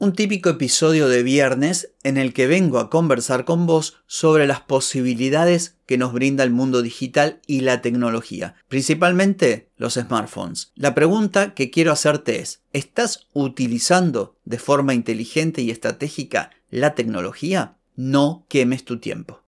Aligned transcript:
Un 0.00 0.12
típico 0.12 0.48
episodio 0.48 1.08
de 1.08 1.24
viernes 1.24 1.92
en 2.04 2.18
el 2.18 2.32
que 2.32 2.46
vengo 2.46 2.78
a 2.78 2.88
conversar 2.88 3.44
con 3.44 3.66
vos 3.66 3.96
sobre 4.06 4.46
las 4.46 4.60
posibilidades 4.60 5.76
que 5.86 5.98
nos 5.98 6.12
brinda 6.12 6.44
el 6.44 6.52
mundo 6.52 6.82
digital 6.82 7.40
y 7.48 7.62
la 7.62 7.82
tecnología, 7.82 8.54
principalmente 8.68 9.70
los 9.76 9.94
smartphones. 9.94 10.70
La 10.76 10.94
pregunta 10.94 11.52
que 11.52 11.72
quiero 11.72 11.90
hacerte 11.90 12.38
es, 12.38 12.62
¿estás 12.72 13.26
utilizando 13.32 14.36
de 14.44 14.60
forma 14.60 14.94
inteligente 14.94 15.62
y 15.62 15.72
estratégica 15.72 16.50
la 16.70 16.94
tecnología? 16.94 17.76
No 17.96 18.46
quemes 18.48 18.84
tu 18.84 19.00
tiempo. 19.00 19.47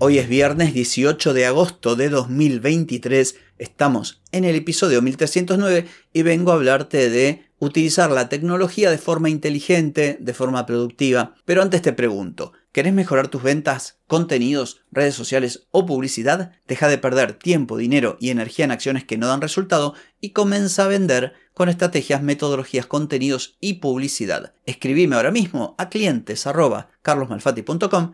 Hoy 0.00 0.18
es 0.18 0.28
viernes 0.28 0.74
18 0.74 1.34
de 1.34 1.46
agosto 1.46 1.96
de 1.96 2.08
2023 2.08 3.34
Estamos 3.58 4.22
en 4.30 4.44
el 4.44 4.54
episodio 4.54 5.02
1309 5.02 5.86
y 6.12 6.22
vengo 6.22 6.52
a 6.52 6.54
hablarte 6.54 7.10
de 7.10 7.42
utilizar 7.58 8.12
la 8.12 8.28
tecnología 8.28 8.92
de 8.92 8.98
forma 8.98 9.28
inteligente, 9.28 10.16
de 10.20 10.34
forma 10.34 10.64
productiva. 10.64 11.34
Pero 11.44 11.62
antes 11.62 11.82
te 11.82 11.92
pregunto, 11.92 12.52
¿querés 12.78 12.94
mejorar 12.94 13.26
tus 13.26 13.42
ventas, 13.42 13.98
contenidos, 14.06 14.82
redes 14.92 15.16
sociales 15.16 15.66
o 15.72 15.84
publicidad? 15.84 16.52
Deja 16.68 16.86
de 16.86 16.96
perder 16.96 17.32
tiempo, 17.32 17.76
dinero 17.76 18.16
y 18.20 18.30
energía 18.30 18.66
en 18.66 18.70
acciones 18.70 19.02
que 19.02 19.18
no 19.18 19.26
dan 19.26 19.40
resultado 19.40 19.94
y 20.20 20.30
comienza 20.30 20.84
a 20.84 20.86
vender 20.86 21.32
con 21.54 21.68
estrategias, 21.68 22.22
metodologías, 22.22 22.86
contenidos 22.86 23.56
y 23.60 23.80
publicidad. 23.80 24.52
Escribime 24.64 25.16
ahora 25.16 25.32
mismo 25.32 25.74
a 25.76 25.88
clientes 25.88 26.46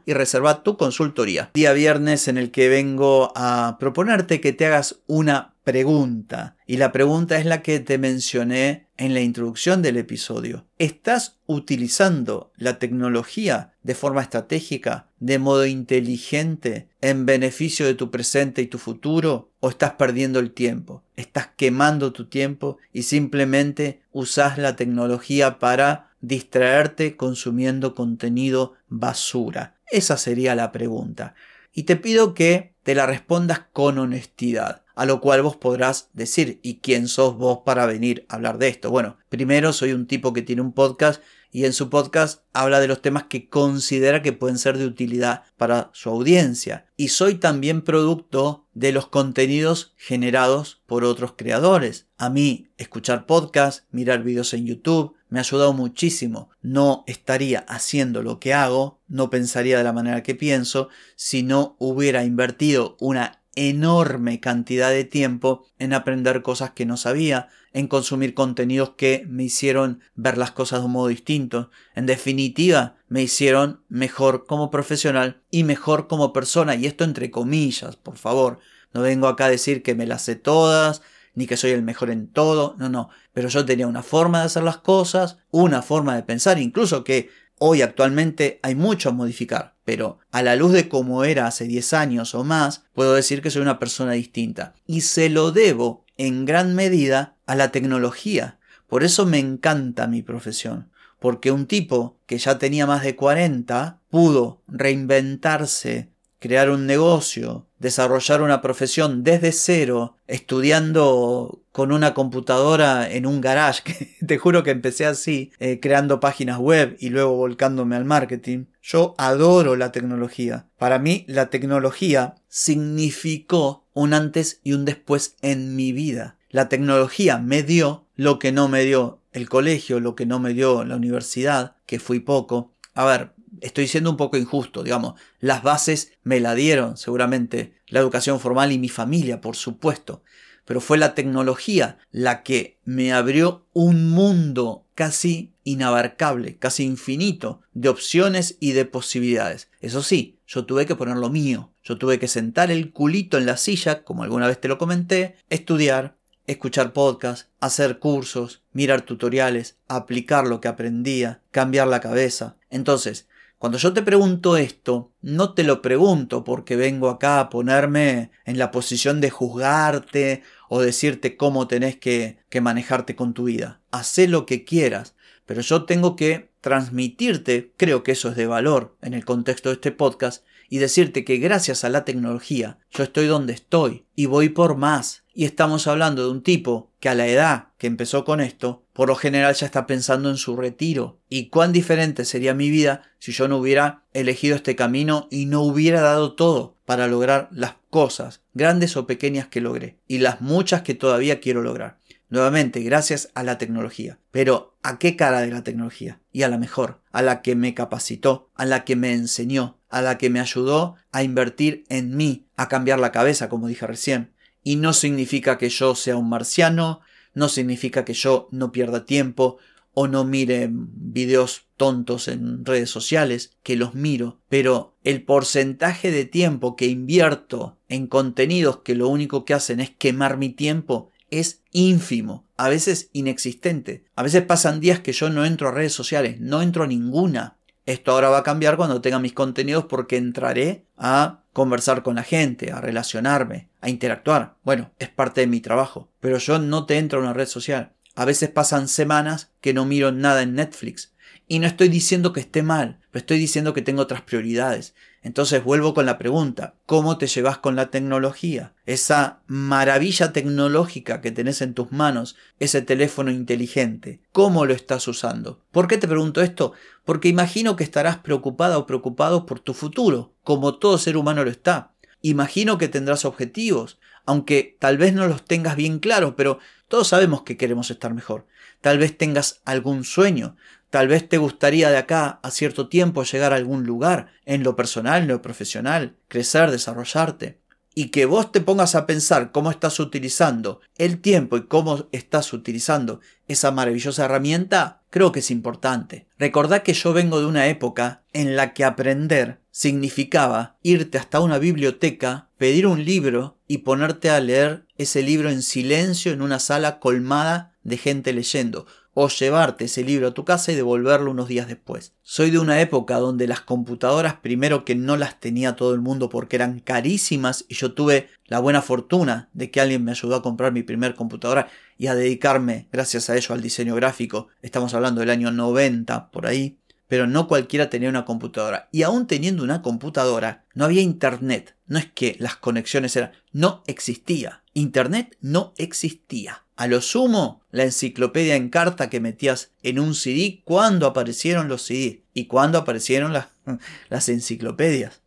y 0.06 0.12
reserva 0.14 0.62
tu 0.62 0.78
consultoría. 0.78 1.50
Día 1.52 1.74
viernes 1.74 2.26
en 2.28 2.38
el 2.38 2.50
que 2.50 2.70
vengo 2.70 3.34
a 3.36 3.76
proponerte 3.78 4.40
que 4.40 4.54
te 4.54 4.64
hagas 4.64 5.00
una 5.06 5.52
pregunta. 5.62 6.56
Y 6.66 6.78
la 6.78 6.90
pregunta 6.90 7.38
es 7.38 7.44
la 7.44 7.60
que 7.60 7.80
te 7.80 7.98
mencioné 7.98 8.83
en 8.96 9.14
la 9.14 9.20
introducción 9.20 9.82
del 9.82 9.96
episodio. 9.96 10.66
¿Estás 10.78 11.38
utilizando 11.46 12.52
la 12.56 12.78
tecnología 12.78 13.72
de 13.82 13.94
forma 13.94 14.22
estratégica, 14.22 15.08
de 15.18 15.38
modo 15.38 15.66
inteligente, 15.66 16.88
en 17.00 17.26
beneficio 17.26 17.86
de 17.86 17.94
tu 17.94 18.10
presente 18.10 18.62
y 18.62 18.66
tu 18.66 18.78
futuro? 18.78 19.50
¿O 19.60 19.70
estás 19.70 19.92
perdiendo 19.92 20.38
el 20.38 20.52
tiempo? 20.52 21.02
¿Estás 21.16 21.48
quemando 21.56 22.12
tu 22.12 22.26
tiempo 22.26 22.78
y 22.92 23.02
simplemente 23.02 24.02
usas 24.12 24.58
la 24.58 24.76
tecnología 24.76 25.58
para 25.58 26.10
distraerte 26.20 27.16
consumiendo 27.16 27.94
contenido 27.94 28.74
basura? 28.88 29.76
Esa 29.90 30.16
sería 30.16 30.54
la 30.54 30.72
pregunta. 30.72 31.34
Y 31.72 31.84
te 31.84 31.96
pido 31.96 32.34
que 32.34 32.74
te 32.84 32.94
la 32.94 33.06
respondas 33.06 33.62
con 33.72 33.98
honestidad 33.98 34.83
a 34.94 35.06
lo 35.06 35.20
cual 35.20 35.42
vos 35.42 35.56
podrás 35.56 36.10
decir, 36.12 36.60
¿y 36.62 36.78
quién 36.78 37.08
sos 37.08 37.36
vos 37.36 37.60
para 37.64 37.86
venir 37.86 38.26
a 38.28 38.36
hablar 38.36 38.58
de 38.58 38.68
esto? 38.68 38.90
Bueno, 38.90 39.18
primero 39.28 39.72
soy 39.72 39.92
un 39.92 40.06
tipo 40.06 40.32
que 40.32 40.42
tiene 40.42 40.62
un 40.62 40.72
podcast 40.72 41.22
y 41.54 41.66
en 41.66 41.72
su 41.72 41.88
podcast 41.88 42.42
habla 42.52 42.80
de 42.80 42.88
los 42.88 43.00
temas 43.00 43.26
que 43.28 43.48
considera 43.48 44.22
que 44.22 44.32
pueden 44.32 44.58
ser 44.58 44.76
de 44.76 44.86
utilidad 44.86 45.44
para 45.56 45.90
su 45.92 46.10
audiencia. 46.10 46.86
Y 46.96 47.08
soy 47.08 47.36
también 47.36 47.82
producto 47.82 48.66
de 48.74 48.90
los 48.90 49.06
contenidos 49.06 49.94
generados 49.96 50.82
por 50.86 51.04
otros 51.04 51.34
creadores. 51.36 52.08
A 52.18 52.28
mí, 52.28 52.72
escuchar 52.76 53.26
podcasts, 53.26 53.86
mirar 53.92 54.24
videos 54.24 54.52
en 54.52 54.66
YouTube, 54.66 55.14
me 55.28 55.38
ha 55.38 55.42
ayudado 55.42 55.72
muchísimo. 55.72 56.50
No 56.60 57.04
estaría 57.06 57.60
haciendo 57.60 58.22
lo 58.22 58.40
que 58.40 58.52
hago, 58.52 59.00
no 59.06 59.30
pensaría 59.30 59.78
de 59.78 59.84
la 59.84 59.92
manera 59.92 60.24
que 60.24 60.34
pienso, 60.34 60.88
si 61.14 61.44
no 61.44 61.76
hubiera 61.78 62.24
invertido 62.24 62.96
una 62.98 63.43
enorme 63.56 64.40
cantidad 64.40 64.90
de 64.90 65.04
tiempo 65.04 65.66
en 65.78 65.92
aprender 65.92 66.42
cosas 66.42 66.70
que 66.70 66.86
no 66.86 66.96
sabía, 66.96 67.48
en 67.72 67.88
consumir 67.88 68.34
contenidos 68.34 68.90
que 68.96 69.24
me 69.28 69.44
hicieron 69.44 70.00
ver 70.14 70.38
las 70.38 70.52
cosas 70.52 70.80
de 70.80 70.86
un 70.86 70.92
modo 70.92 71.08
distinto. 71.08 71.70
En 71.94 72.06
definitiva, 72.06 72.96
me 73.08 73.22
hicieron 73.22 73.82
mejor 73.88 74.46
como 74.46 74.70
profesional 74.70 75.42
y 75.50 75.64
mejor 75.64 76.06
como 76.06 76.32
persona. 76.32 76.74
Y 76.76 76.86
esto 76.86 77.04
entre 77.04 77.30
comillas, 77.30 77.96
por 77.96 78.16
favor. 78.16 78.60
No 78.92 79.02
vengo 79.02 79.26
acá 79.26 79.46
a 79.46 79.50
decir 79.50 79.82
que 79.82 79.94
me 79.94 80.06
las 80.06 80.22
sé 80.22 80.36
todas, 80.36 81.02
ni 81.34 81.46
que 81.46 81.56
soy 81.56 81.72
el 81.72 81.82
mejor 81.82 82.10
en 82.10 82.28
todo. 82.28 82.76
No, 82.78 82.88
no. 82.88 83.10
Pero 83.32 83.48
yo 83.48 83.64
tenía 83.64 83.88
una 83.88 84.02
forma 84.02 84.40
de 84.40 84.46
hacer 84.46 84.62
las 84.62 84.78
cosas, 84.78 85.38
una 85.50 85.82
forma 85.82 86.14
de 86.14 86.22
pensar, 86.22 86.58
incluso 86.58 87.02
que 87.02 87.30
Hoy 87.58 87.82
actualmente 87.82 88.58
hay 88.62 88.74
mucho 88.74 89.08
a 89.08 89.12
modificar, 89.12 89.76
pero 89.84 90.18
a 90.32 90.42
la 90.42 90.56
luz 90.56 90.72
de 90.72 90.88
cómo 90.88 91.24
era 91.24 91.46
hace 91.46 91.66
10 91.66 91.92
años 91.92 92.34
o 92.34 92.42
más, 92.42 92.84
puedo 92.92 93.14
decir 93.14 93.42
que 93.42 93.50
soy 93.50 93.62
una 93.62 93.78
persona 93.78 94.12
distinta. 94.12 94.74
Y 94.86 95.02
se 95.02 95.28
lo 95.30 95.52
debo 95.52 96.04
en 96.16 96.44
gran 96.44 96.74
medida 96.74 97.36
a 97.46 97.54
la 97.54 97.70
tecnología. 97.70 98.58
Por 98.88 99.04
eso 99.04 99.24
me 99.26 99.38
encanta 99.38 100.06
mi 100.06 100.22
profesión. 100.22 100.90
Porque 101.20 101.52
un 101.52 101.66
tipo 101.66 102.18
que 102.26 102.38
ya 102.38 102.58
tenía 102.58 102.86
más 102.86 103.02
de 103.02 103.16
40 103.16 104.00
pudo 104.10 104.62
reinventarse, 104.66 106.10
crear 106.38 106.70
un 106.70 106.86
negocio, 106.86 107.66
desarrollar 107.84 108.40
una 108.40 108.62
profesión 108.62 109.22
desde 109.24 109.52
cero, 109.52 110.16
estudiando 110.26 111.62
con 111.70 111.92
una 111.92 112.14
computadora 112.14 113.10
en 113.10 113.26
un 113.26 113.42
garage, 113.42 113.82
que 113.84 114.16
te 114.26 114.38
juro 114.38 114.62
que 114.62 114.70
empecé 114.70 115.04
así, 115.04 115.52
eh, 115.58 115.80
creando 115.80 116.18
páginas 116.18 116.58
web 116.58 116.96
y 116.98 117.10
luego 117.10 117.36
volcándome 117.36 117.94
al 117.94 118.06
marketing. 118.06 118.64
Yo 118.82 119.14
adoro 119.18 119.76
la 119.76 119.92
tecnología. 119.92 120.66
Para 120.78 120.98
mí 120.98 121.26
la 121.28 121.50
tecnología 121.50 122.36
significó 122.48 123.84
un 123.92 124.14
antes 124.14 124.60
y 124.64 124.72
un 124.72 124.86
después 124.86 125.36
en 125.42 125.76
mi 125.76 125.92
vida. 125.92 126.38
La 126.48 126.70
tecnología 126.70 127.36
me 127.36 127.62
dio 127.62 128.06
lo 128.16 128.38
que 128.38 128.50
no 128.50 128.68
me 128.68 128.82
dio 128.84 129.20
el 129.32 129.50
colegio, 129.50 130.00
lo 130.00 130.14
que 130.14 130.24
no 130.24 130.38
me 130.38 130.54
dio 130.54 130.84
la 130.84 130.96
universidad, 130.96 131.76
que 131.84 131.98
fui 131.98 132.20
poco. 132.20 132.72
A 132.94 133.04
ver, 133.04 133.32
estoy 133.60 133.88
siendo 133.88 134.10
un 134.10 134.16
poco 134.16 134.36
injusto, 134.36 134.82
digamos, 134.82 135.20
las 135.40 135.62
bases 135.62 136.12
me 136.22 136.40
la 136.40 136.54
dieron 136.54 136.96
seguramente 136.96 137.74
la 137.88 138.00
educación 138.00 138.40
formal 138.40 138.72
y 138.72 138.78
mi 138.78 138.88
familia, 138.88 139.40
por 139.40 139.56
supuesto, 139.56 140.22
pero 140.64 140.80
fue 140.80 140.98
la 140.98 141.14
tecnología 141.14 141.98
la 142.10 142.42
que 142.42 142.78
me 142.84 143.12
abrió 143.12 143.66
un 143.72 144.10
mundo 144.10 144.86
casi 144.94 145.52
inabarcable, 145.64 146.56
casi 146.56 146.84
infinito 146.84 147.60
de 147.72 147.88
opciones 147.88 148.56
y 148.60 148.72
de 148.72 148.84
posibilidades. 148.84 149.68
Eso 149.80 150.02
sí, 150.02 150.38
yo 150.46 150.64
tuve 150.64 150.86
que 150.86 150.94
poner 150.94 151.16
lo 151.16 151.30
mío, 151.30 151.72
yo 151.82 151.98
tuve 151.98 152.18
que 152.18 152.28
sentar 152.28 152.70
el 152.70 152.92
culito 152.92 153.38
en 153.38 153.46
la 153.46 153.56
silla, 153.56 154.04
como 154.04 154.22
alguna 154.22 154.46
vez 154.46 154.60
te 154.60 154.68
lo 154.68 154.78
comenté, 154.78 155.36
estudiar, 155.50 156.16
escuchar 156.46 156.92
podcasts, 156.92 157.48
hacer 157.60 157.98
cursos, 157.98 158.62
mirar 158.72 159.02
tutoriales, 159.02 159.78
aplicar 159.88 160.46
lo 160.46 160.60
que 160.60 160.68
aprendía, 160.68 161.42
cambiar 161.50 161.88
la 161.88 162.00
cabeza. 162.00 162.56
Entonces, 162.70 163.26
cuando 163.64 163.78
yo 163.78 163.94
te 163.94 164.02
pregunto 164.02 164.58
esto, 164.58 165.14
no 165.22 165.54
te 165.54 165.64
lo 165.64 165.80
pregunto 165.80 166.44
porque 166.44 166.76
vengo 166.76 167.08
acá 167.08 167.40
a 167.40 167.48
ponerme 167.48 168.30
en 168.44 168.58
la 168.58 168.70
posición 168.70 169.22
de 169.22 169.30
juzgarte 169.30 170.42
o 170.68 170.82
decirte 170.82 171.38
cómo 171.38 171.66
tenés 171.66 171.96
que, 171.96 172.40
manejarte 172.60 173.16
con 173.16 173.32
tu 173.32 173.44
vida. 173.44 173.80
Hacé 173.90 174.28
lo 174.28 174.44
que 174.44 174.66
quieras, 174.66 175.16
pero 175.46 175.62
yo 175.62 175.86
tengo 175.86 176.14
que 176.14 176.52
transmitirte, 176.64 177.74
creo 177.76 178.02
que 178.02 178.12
eso 178.12 178.30
es 178.30 178.36
de 178.36 178.46
valor 178.46 178.96
en 179.02 179.12
el 179.12 179.26
contexto 179.26 179.68
de 179.68 179.74
este 179.74 179.92
podcast, 179.92 180.46
y 180.70 180.78
decirte 180.78 181.22
que 181.22 181.36
gracias 181.36 181.84
a 181.84 181.90
la 181.90 182.06
tecnología 182.06 182.78
yo 182.90 183.04
estoy 183.04 183.26
donde 183.26 183.52
estoy 183.52 184.06
y 184.16 184.24
voy 184.24 184.48
por 184.48 184.74
más. 184.74 185.24
Y 185.34 185.44
estamos 185.44 185.86
hablando 185.86 186.24
de 186.24 186.30
un 186.30 186.42
tipo 186.42 186.90
que 187.00 187.10
a 187.10 187.14
la 187.14 187.26
edad 187.26 187.66
que 187.76 187.86
empezó 187.86 188.24
con 188.24 188.40
esto, 188.40 188.82
por 188.94 189.08
lo 189.08 189.14
general 189.14 189.54
ya 189.54 189.66
está 189.66 189.86
pensando 189.86 190.30
en 190.30 190.38
su 190.38 190.56
retiro. 190.56 191.18
Y 191.28 191.48
cuán 191.48 191.74
diferente 191.74 192.24
sería 192.24 192.54
mi 192.54 192.70
vida 192.70 193.02
si 193.18 193.32
yo 193.32 193.46
no 193.46 193.58
hubiera 193.58 194.04
elegido 194.14 194.56
este 194.56 194.74
camino 194.74 195.28
y 195.30 195.44
no 195.44 195.60
hubiera 195.60 196.00
dado 196.00 196.32
todo 196.32 196.76
para 196.86 197.08
lograr 197.08 197.50
las 197.52 197.74
cosas, 197.90 198.40
grandes 198.54 198.96
o 198.96 199.06
pequeñas 199.06 199.48
que 199.48 199.60
logré, 199.60 199.98
y 200.08 200.18
las 200.18 200.40
muchas 200.40 200.80
que 200.80 200.94
todavía 200.94 201.40
quiero 201.40 201.60
lograr. 201.60 201.98
Nuevamente, 202.30 202.80
gracias 202.80 203.30
a 203.34 203.42
la 203.42 203.58
tecnología. 203.58 204.18
Pero, 204.30 204.76
¿a 204.82 204.98
qué 204.98 205.16
cara 205.16 205.40
de 205.40 205.50
la 205.50 205.62
tecnología? 205.62 206.20
Y 206.32 206.42
a 206.42 206.48
la 206.48 206.58
mejor, 206.58 207.00
a 207.12 207.22
la 207.22 207.42
que 207.42 207.54
me 207.54 207.74
capacitó, 207.74 208.50
a 208.54 208.64
la 208.64 208.84
que 208.84 208.96
me 208.96 209.12
enseñó, 209.12 209.78
a 209.88 210.02
la 210.02 210.18
que 210.18 210.30
me 210.30 210.40
ayudó 210.40 210.96
a 211.12 211.22
invertir 211.22 211.84
en 211.88 212.16
mí, 212.16 212.46
a 212.56 212.68
cambiar 212.68 212.98
la 212.98 213.12
cabeza, 213.12 213.48
como 213.48 213.68
dije 213.68 213.86
recién, 213.86 214.32
Y 214.62 214.76
no 214.76 214.94
significa 214.94 215.58
que 215.58 215.68
yo 215.68 215.94
sea 215.94 216.16
un 216.16 216.28
marciano, 216.28 217.00
no 217.34 217.48
significa 217.48 218.04
que 218.04 218.14
yo 218.14 218.48
no 218.50 218.72
pierda 218.72 219.04
tiempo 219.04 219.58
o 219.92 220.08
no 220.08 220.24
mire 220.24 220.68
videos 220.70 221.68
tontos 221.76 222.28
en 222.28 222.64
redes 222.64 222.90
sociales, 222.90 223.52
que 223.62 223.76
los 223.76 223.94
miro, 223.94 224.40
pero 224.48 224.96
el 225.04 225.22
porcentaje 225.22 226.10
de 226.10 226.24
tiempo 226.24 226.76
que 226.76 226.86
invierto 226.86 227.78
en 227.88 228.06
contenidos 228.06 228.78
que 228.78 228.94
lo 228.94 229.08
único 229.08 229.44
que 229.44 229.54
hacen 229.54 229.80
es 229.80 229.90
quemar 229.90 230.36
mi 230.36 230.48
tiempo 230.48 231.12
es 231.40 231.62
ínfimo, 231.72 232.46
a 232.56 232.68
veces 232.68 233.10
inexistente. 233.12 234.04
A 234.16 234.22
veces 234.22 234.42
pasan 234.42 234.80
días 234.80 235.00
que 235.00 235.12
yo 235.12 235.30
no 235.30 235.44
entro 235.44 235.68
a 235.68 235.72
redes 235.72 235.92
sociales, 235.92 236.40
no 236.40 236.62
entro 236.62 236.84
a 236.84 236.86
ninguna. 236.86 237.56
Esto 237.86 238.12
ahora 238.12 238.30
va 238.30 238.38
a 238.38 238.42
cambiar 238.44 238.76
cuando 238.76 239.00
tenga 239.00 239.18
mis 239.18 239.34
contenidos 239.34 239.84
porque 239.86 240.16
entraré 240.16 240.86
a 240.96 241.42
conversar 241.52 242.02
con 242.02 242.16
la 242.16 242.22
gente, 242.22 242.72
a 242.72 242.80
relacionarme, 242.80 243.68
a 243.80 243.90
interactuar. 243.90 244.56
Bueno, 244.64 244.92
es 244.98 245.08
parte 245.08 245.42
de 245.42 245.46
mi 245.46 245.60
trabajo, 245.60 246.10
pero 246.20 246.38
yo 246.38 246.58
no 246.58 246.86
te 246.86 246.98
entro 246.98 247.18
a 247.18 247.22
una 247.22 247.32
red 247.32 247.46
social. 247.46 247.92
A 248.14 248.24
veces 248.24 248.48
pasan 248.48 248.88
semanas 248.88 249.50
que 249.60 249.74
no 249.74 249.84
miro 249.84 250.12
nada 250.12 250.42
en 250.42 250.54
Netflix. 250.54 251.12
Y 251.46 251.58
no 251.58 251.66
estoy 251.66 251.88
diciendo 251.88 252.32
que 252.32 252.40
esté 252.40 252.62
mal, 252.62 253.00
pero 253.10 253.20
estoy 253.20 253.38
diciendo 253.38 253.74
que 253.74 253.82
tengo 253.82 254.02
otras 254.02 254.22
prioridades. 254.22 254.94
Entonces 255.24 255.64
vuelvo 255.64 255.94
con 255.94 256.04
la 256.04 256.18
pregunta, 256.18 256.74
¿cómo 256.84 257.16
te 257.16 257.26
llevas 257.26 257.56
con 257.56 257.76
la 257.76 257.90
tecnología? 257.90 258.74
Esa 258.84 259.40
maravilla 259.46 260.34
tecnológica 260.34 261.22
que 261.22 261.32
tenés 261.32 261.62
en 261.62 261.72
tus 261.72 261.90
manos, 261.92 262.36
ese 262.60 262.82
teléfono 262.82 263.30
inteligente, 263.30 264.20
¿cómo 264.32 264.66
lo 264.66 264.74
estás 264.74 265.08
usando? 265.08 265.64
¿Por 265.72 265.88
qué 265.88 265.96
te 265.96 266.06
pregunto 266.06 266.42
esto? 266.42 266.74
Porque 267.06 267.28
imagino 267.28 267.74
que 267.74 267.84
estarás 267.84 268.18
preocupada 268.18 268.76
o 268.76 268.86
preocupado 268.86 269.46
por 269.46 269.60
tu 269.60 269.72
futuro, 269.72 270.34
como 270.44 270.74
todo 270.74 270.98
ser 270.98 271.16
humano 271.16 271.42
lo 271.42 271.50
está. 271.50 271.92
Imagino 272.20 272.76
que 272.76 272.88
tendrás 272.88 273.24
objetivos, 273.24 273.98
aunque 274.26 274.76
tal 274.78 274.98
vez 274.98 275.14
no 275.14 275.26
los 275.26 275.42
tengas 275.42 275.74
bien 275.74 276.00
claros, 276.00 276.34
pero 276.36 276.58
todos 276.86 277.08
sabemos 277.08 277.44
que 277.44 277.56
queremos 277.56 277.90
estar 277.90 278.12
mejor. 278.12 278.46
Tal 278.82 278.98
vez 278.98 279.16
tengas 279.16 279.62
algún 279.64 280.04
sueño, 280.04 280.56
Tal 280.94 281.08
vez 281.08 281.28
te 281.28 281.38
gustaría 281.38 281.90
de 281.90 281.96
acá 281.96 282.38
a 282.44 282.52
cierto 282.52 282.86
tiempo 282.86 283.24
llegar 283.24 283.52
a 283.52 283.56
algún 283.56 283.82
lugar, 283.84 284.28
en 284.44 284.62
lo 284.62 284.76
personal, 284.76 285.22
en 285.22 285.26
lo 285.26 285.42
profesional, 285.42 286.14
crecer, 286.28 286.70
desarrollarte. 286.70 287.58
Y 287.96 288.10
que 288.10 288.26
vos 288.26 288.52
te 288.52 288.60
pongas 288.60 288.94
a 288.94 289.04
pensar 289.04 289.50
cómo 289.50 289.72
estás 289.72 289.98
utilizando 289.98 290.80
el 290.96 291.20
tiempo 291.20 291.56
y 291.56 291.66
cómo 291.66 292.06
estás 292.12 292.52
utilizando 292.52 293.18
esa 293.48 293.72
maravillosa 293.72 294.26
herramienta, 294.26 295.02
creo 295.10 295.32
que 295.32 295.40
es 295.40 295.50
importante. 295.50 296.28
Recordá 296.38 296.84
que 296.84 296.94
yo 296.94 297.12
vengo 297.12 297.40
de 297.40 297.46
una 297.46 297.66
época 297.66 298.22
en 298.32 298.54
la 298.54 298.72
que 298.72 298.84
aprender 298.84 299.58
significaba 299.72 300.76
irte 300.84 301.18
hasta 301.18 301.40
una 301.40 301.58
biblioteca, 301.58 302.50
pedir 302.56 302.86
un 302.86 303.04
libro 303.04 303.58
y 303.66 303.78
ponerte 303.78 304.30
a 304.30 304.38
leer 304.38 304.86
ese 304.96 305.22
libro 305.22 305.50
en 305.50 305.62
silencio 305.62 306.30
en 306.30 306.40
una 306.40 306.60
sala 306.60 307.00
colmada 307.00 307.72
de 307.82 307.96
gente 307.96 308.32
leyendo 308.32 308.86
o 309.14 309.28
llevarte 309.28 309.86
ese 309.86 310.04
libro 310.04 310.28
a 310.28 310.34
tu 310.34 310.44
casa 310.44 310.72
y 310.72 310.74
devolverlo 310.74 311.30
unos 311.30 311.48
días 311.48 311.68
después. 311.68 312.12
Soy 312.22 312.50
de 312.50 312.58
una 312.58 312.80
época 312.80 313.16
donde 313.18 313.46
las 313.46 313.60
computadoras 313.60 314.34
primero 314.34 314.84
que 314.84 314.94
no 314.94 315.16
las 315.16 315.40
tenía 315.40 315.76
todo 315.76 315.94
el 315.94 316.00
mundo 316.00 316.28
porque 316.28 316.56
eran 316.56 316.80
carísimas 316.80 317.64
y 317.68 317.74
yo 317.74 317.94
tuve 317.94 318.28
la 318.46 318.58
buena 318.58 318.82
fortuna 318.82 319.48
de 319.52 319.70
que 319.70 319.80
alguien 319.80 320.04
me 320.04 320.10
ayudó 320.10 320.36
a 320.36 320.42
comprar 320.42 320.72
mi 320.72 320.82
primer 320.82 321.14
computadora 321.14 321.68
y 321.96 322.08
a 322.08 322.14
dedicarme 322.14 322.88
gracias 322.92 323.30
a 323.30 323.36
ello 323.36 323.54
al 323.54 323.62
diseño 323.62 323.94
gráfico. 323.94 324.48
Estamos 324.62 324.94
hablando 324.94 325.20
del 325.20 325.30
año 325.30 325.50
90 325.50 326.30
por 326.30 326.46
ahí. 326.46 326.78
Pero 327.08 327.26
no 327.26 327.48
cualquiera 327.48 327.90
tenía 327.90 328.08
una 328.08 328.24
computadora. 328.24 328.88
Y 328.92 329.02
aún 329.02 329.26
teniendo 329.26 329.62
una 329.62 329.82
computadora, 329.82 330.64
no 330.74 330.84
había 330.84 331.02
internet. 331.02 331.76
No 331.86 331.98
es 331.98 332.06
que 332.06 332.36
las 332.38 332.56
conexiones 332.56 333.14
eran... 333.16 333.32
No 333.52 333.82
existía. 333.86 334.62
Internet 334.72 335.36
no 335.40 335.74
existía. 335.76 336.64
A 336.76 336.88
lo 336.88 337.00
sumo, 337.00 337.62
la 337.70 337.84
enciclopedia 337.84 338.56
en 338.56 338.68
carta 338.68 339.08
que 339.08 339.20
metías 339.20 339.70
en 339.82 340.00
un 340.00 340.14
CD 340.14 340.62
cuando 340.64 341.06
aparecieron 341.06 341.68
los 341.68 341.82
CD 341.82 342.24
y 342.34 342.46
cuando 342.46 342.78
aparecieron 342.78 343.32
las, 343.32 343.48
las 344.08 344.28
enciclopedias. 344.28 345.20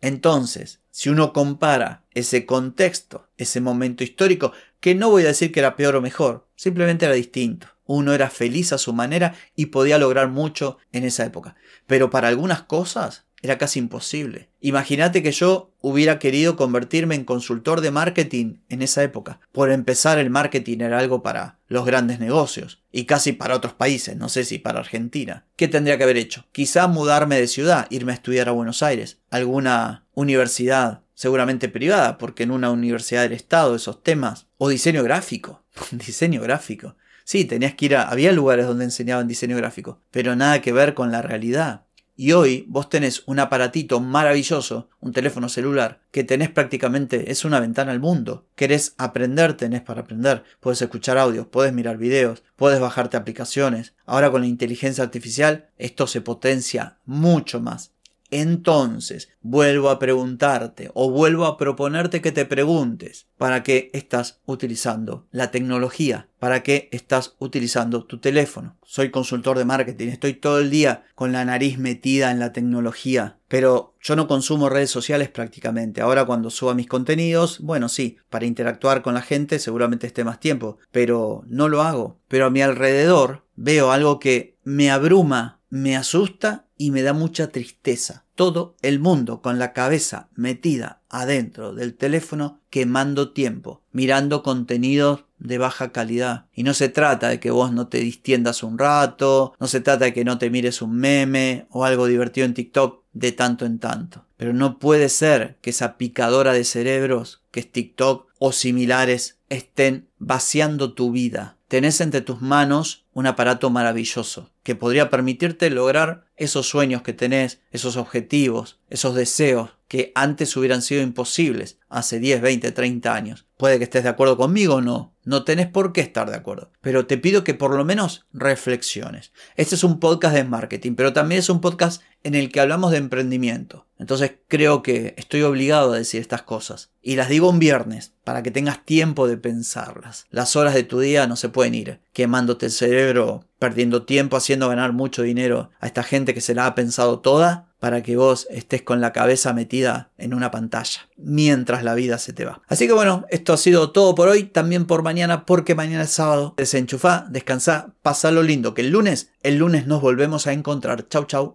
Entonces, 0.00 0.80
si 0.90 1.08
uno 1.08 1.32
compara 1.32 2.04
ese 2.12 2.46
contexto, 2.46 3.28
ese 3.36 3.60
momento 3.60 4.04
histórico, 4.04 4.52
que 4.78 4.94
no 4.94 5.10
voy 5.10 5.24
a 5.24 5.28
decir 5.28 5.50
que 5.50 5.60
era 5.60 5.76
peor 5.76 5.96
o 5.96 6.02
mejor, 6.02 6.46
simplemente 6.54 7.06
era 7.06 7.14
distinto. 7.14 7.68
Uno 7.86 8.12
era 8.12 8.30
feliz 8.30 8.72
a 8.72 8.78
su 8.78 8.92
manera 8.92 9.34
y 9.54 9.66
podía 9.66 9.98
lograr 9.98 10.28
mucho 10.28 10.78
en 10.92 11.04
esa 11.04 11.24
época. 11.24 11.56
Pero 11.86 12.10
para 12.10 12.28
algunas 12.28 12.62
cosas 12.62 13.26
era 13.42 13.58
casi 13.58 13.80
imposible. 13.80 14.50
Imagínate 14.60 15.22
que 15.22 15.32
yo 15.32 15.74
hubiera 15.80 16.20
querido 16.20 16.54
convertirme 16.54 17.16
en 17.16 17.24
consultor 17.24 17.80
de 17.80 17.90
marketing 17.90 18.58
en 18.68 18.82
esa 18.82 19.02
época. 19.02 19.40
Por 19.50 19.72
empezar, 19.72 20.18
el 20.18 20.30
marketing 20.30 20.78
era 20.78 20.98
algo 20.98 21.24
para 21.24 21.58
los 21.66 21.84
grandes 21.84 22.20
negocios 22.20 22.82
y 22.92 23.04
casi 23.04 23.32
para 23.32 23.56
otros 23.56 23.74
países, 23.74 24.16
no 24.16 24.28
sé 24.28 24.44
si 24.44 24.60
para 24.60 24.78
Argentina. 24.78 25.44
¿Qué 25.56 25.66
tendría 25.66 25.98
que 25.98 26.04
haber 26.04 26.18
hecho? 26.18 26.46
Quizá 26.52 26.86
mudarme 26.86 27.40
de 27.40 27.48
ciudad, 27.48 27.88
irme 27.90 28.12
a 28.12 28.14
estudiar 28.14 28.48
a 28.48 28.52
Buenos 28.52 28.82
Aires, 28.84 29.18
alguna 29.30 30.06
universidad, 30.14 31.02
seguramente 31.14 31.68
privada, 31.68 32.18
porque 32.18 32.44
en 32.44 32.52
una 32.52 32.70
universidad 32.70 33.22
del 33.22 33.32
Estado 33.32 33.74
esos 33.74 34.04
temas, 34.04 34.46
o 34.56 34.68
diseño 34.68 35.02
gráfico, 35.02 35.64
diseño 35.90 36.40
gráfico. 36.42 36.94
Sí, 37.32 37.46
tenías 37.46 37.72
que 37.72 37.86
ir 37.86 37.96
a... 37.96 38.10
Había 38.10 38.30
lugares 38.30 38.66
donde 38.66 38.84
enseñaban 38.84 39.26
diseño 39.26 39.56
gráfico, 39.56 40.02
pero 40.10 40.36
nada 40.36 40.60
que 40.60 40.70
ver 40.70 40.92
con 40.92 41.10
la 41.10 41.22
realidad. 41.22 41.86
Y 42.14 42.32
hoy 42.32 42.66
vos 42.68 42.90
tenés 42.90 43.22
un 43.24 43.38
aparatito 43.38 44.00
maravilloso, 44.00 44.90
un 45.00 45.14
teléfono 45.14 45.48
celular, 45.48 46.02
que 46.10 46.24
tenés 46.24 46.50
prácticamente, 46.50 47.32
es 47.32 47.46
una 47.46 47.58
ventana 47.58 47.90
al 47.90 48.00
mundo. 48.00 48.44
Querés 48.54 48.94
aprender, 48.98 49.54
tenés 49.54 49.80
para 49.80 50.02
aprender. 50.02 50.44
Puedes 50.60 50.82
escuchar 50.82 51.16
audios, 51.16 51.46
puedes 51.46 51.72
mirar 51.72 51.96
videos, 51.96 52.42
puedes 52.54 52.80
bajarte 52.80 53.16
aplicaciones. 53.16 53.94
Ahora 54.04 54.30
con 54.30 54.42
la 54.42 54.48
inteligencia 54.48 55.02
artificial 55.02 55.70
esto 55.78 56.06
se 56.06 56.20
potencia 56.20 56.98
mucho 57.06 57.62
más. 57.62 57.92
Entonces, 58.32 59.28
vuelvo 59.42 59.90
a 59.90 59.98
preguntarte 59.98 60.90
o 60.94 61.10
vuelvo 61.10 61.44
a 61.44 61.58
proponerte 61.58 62.22
que 62.22 62.32
te 62.32 62.46
preguntes 62.46 63.26
para 63.36 63.62
qué 63.62 63.90
estás 63.92 64.40
utilizando 64.46 65.26
la 65.32 65.50
tecnología, 65.50 66.30
para 66.38 66.62
qué 66.62 66.88
estás 66.92 67.36
utilizando 67.40 68.06
tu 68.06 68.20
teléfono. 68.20 68.78
Soy 68.84 69.10
consultor 69.10 69.58
de 69.58 69.66
marketing, 69.66 70.08
estoy 70.08 70.32
todo 70.32 70.60
el 70.60 70.70
día 70.70 71.04
con 71.14 71.32
la 71.32 71.44
nariz 71.44 71.76
metida 71.76 72.30
en 72.30 72.38
la 72.38 72.54
tecnología, 72.54 73.36
pero 73.48 73.96
yo 74.00 74.16
no 74.16 74.26
consumo 74.26 74.70
redes 74.70 74.90
sociales 74.90 75.28
prácticamente. 75.28 76.00
Ahora 76.00 76.24
cuando 76.24 76.48
suba 76.48 76.72
mis 76.72 76.86
contenidos, 76.86 77.60
bueno, 77.60 77.90
sí, 77.90 78.16
para 78.30 78.46
interactuar 78.46 79.02
con 79.02 79.12
la 79.12 79.20
gente 79.20 79.58
seguramente 79.58 80.06
esté 80.06 80.24
más 80.24 80.40
tiempo, 80.40 80.78
pero 80.90 81.44
no 81.48 81.68
lo 81.68 81.82
hago. 81.82 82.18
Pero 82.28 82.46
a 82.46 82.50
mi 82.50 82.62
alrededor 82.62 83.44
veo 83.56 83.92
algo 83.92 84.18
que 84.18 84.56
me 84.64 84.90
abruma, 84.90 85.60
me 85.68 85.96
asusta 85.96 86.66
y 86.82 86.90
me 86.90 87.02
da 87.02 87.12
mucha 87.12 87.46
tristeza. 87.46 88.24
Todo 88.34 88.74
el 88.82 88.98
mundo 88.98 89.40
con 89.40 89.60
la 89.60 89.72
cabeza 89.72 90.28
metida 90.34 91.00
adentro 91.08 91.72
del 91.74 91.94
teléfono 91.94 92.58
quemando 92.70 93.30
tiempo, 93.30 93.82
mirando 93.92 94.42
contenidos 94.42 95.24
de 95.38 95.58
baja 95.58 95.92
calidad. 95.92 96.46
Y 96.52 96.64
no 96.64 96.74
se 96.74 96.88
trata 96.88 97.28
de 97.28 97.38
que 97.38 97.52
vos 97.52 97.70
no 97.70 97.86
te 97.86 97.98
distiendas 97.98 98.64
un 98.64 98.78
rato, 98.78 99.54
no 99.60 99.68
se 99.68 99.80
trata 99.80 100.06
de 100.06 100.12
que 100.12 100.24
no 100.24 100.38
te 100.38 100.50
mires 100.50 100.82
un 100.82 100.96
meme 100.96 101.68
o 101.70 101.84
algo 101.84 102.06
divertido 102.06 102.46
en 102.46 102.54
TikTok 102.54 103.04
de 103.12 103.30
tanto 103.30 103.64
en 103.64 103.78
tanto. 103.78 104.24
Pero 104.36 104.52
no 104.52 104.80
puede 104.80 105.08
ser 105.08 105.58
que 105.60 105.70
esa 105.70 105.96
picadora 105.96 106.52
de 106.52 106.64
cerebros, 106.64 107.42
que 107.52 107.60
es 107.60 107.70
TikTok 107.70 108.26
o 108.40 108.50
similares, 108.50 109.38
estén 109.50 110.08
vaciando 110.18 110.94
tu 110.94 111.12
vida. 111.12 111.58
Tenés 111.68 112.00
entre 112.00 112.22
tus 112.22 112.42
manos 112.42 113.06
un 113.14 113.26
aparato 113.26 113.70
maravilloso 113.70 114.50
que 114.62 114.74
podría 114.74 115.10
permitirte 115.10 115.70
lograr 115.70 116.26
esos 116.44 116.68
sueños 116.68 117.02
que 117.02 117.12
tenés, 117.12 117.60
esos 117.70 117.96
objetivos, 117.96 118.80
esos 118.90 119.14
deseos 119.14 119.70
que 119.88 120.10
antes 120.14 120.56
hubieran 120.56 120.80
sido 120.80 121.02
imposibles 121.02 121.78
hace 121.90 122.18
10, 122.18 122.40
20, 122.40 122.72
30 122.72 123.14
años. 123.14 123.46
Puede 123.58 123.76
que 123.78 123.84
estés 123.84 124.02
de 124.04 124.08
acuerdo 124.08 124.38
conmigo 124.38 124.76
o 124.76 124.80
no, 124.80 125.14
no 125.24 125.44
tenés 125.44 125.68
por 125.68 125.92
qué 125.92 126.00
estar 126.00 126.30
de 126.30 126.36
acuerdo, 126.36 126.72
pero 126.80 127.06
te 127.06 127.18
pido 127.18 127.44
que 127.44 127.54
por 127.54 127.76
lo 127.76 127.84
menos 127.84 128.26
reflexiones. 128.32 129.32
Este 129.54 129.74
es 129.74 129.84
un 129.84 130.00
podcast 130.00 130.34
de 130.34 130.44
marketing, 130.44 130.94
pero 130.94 131.12
también 131.12 131.40
es 131.40 131.50
un 131.50 131.60
podcast 131.60 132.02
en 132.24 132.34
el 132.34 132.50
que 132.50 132.60
hablamos 132.60 132.90
de 132.90 132.96
emprendimiento. 132.96 133.86
Entonces 133.98 134.32
creo 134.48 134.82
que 134.82 135.14
estoy 135.18 135.42
obligado 135.42 135.92
a 135.92 135.98
decir 135.98 136.20
estas 136.20 136.42
cosas. 136.42 136.90
Y 137.02 137.16
las 137.16 137.28
digo 137.28 137.50
un 137.50 137.58
viernes, 137.58 138.14
para 138.24 138.42
que 138.42 138.50
tengas 138.50 138.84
tiempo 138.84 139.28
de 139.28 139.36
pensarlas. 139.36 140.26
Las 140.30 140.56
horas 140.56 140.74
de 140.74 140.84
tu 140.84 140.98
día 141.00 141.26
no 141.26 141.36
se 141.36 141.50
pueden 141.50 141.74
ir 141.74 142.00
quemándote 142.12 142.66
el 142.66 142.72
cerebro, 142.72 143.44
perdiendo 143.62 144.02
tiempo, 144.02 144.36
haciendo 144.36 144.68
ganar 144.68 144.92
mucho 144.92 145.22
dinero 145.22 145.70
a 145.78 145.86
esta 145.86 146.02
gente 146.02 146.34
que 146.34 146.40
se 146.40 146.52
la 146.52 146.66
ha 146.66 146.74
pensado 146.74 147.20
toda 147.20 147.68
para 147.78 148.02
que 148.02 148.16
vos 148.16 148.48
estés 148.50 148.82
con 148.82 149.00
la 149.00 149.12
cabeza 149.12 149.52
metida 149.52 150.10
en 150.18 150.34
una 150.34 150.50
pantalla 150.50 151.02
mientras 151.16 151.84
la 151.84 151.94
vida 151.94 152.18
se 152.18 152.32
te 152.32 152.44
va. 152.44 152.60
Así 152.66 152.88
que 152.88 152.92
bueno, 152.92 153.24
esto 153.30 153.52
ha 153.52 153.56
sido 153.56 153.92
todo 153.92 154.16
por 154.16 154.26
hoy, 154.26 154.42
también 154.42 154.84
por 154.84 155.04
mañana, 155.04 155.46
porque 155.46 155.76
mañana 155.76 156.02
es 156.02 156.10
sábado. 156.10 156.54
Desenchufá, 156.56 157.26
descansá, 157.30 157.92
lo 158.32 158.42
lindo, 158.42 158.74
que 158.74 158.80
el 158.80 158.90
lunes, 158.90 159.30
el 159.44 159.58
lunes 159.58 159.86
nos 159.86 160.02
volvemos 160.02 160.48
a 160.48 160.52
encontrar. 160.52 161.06
Chau, 161.08 161.24
chau. 161.26 161.54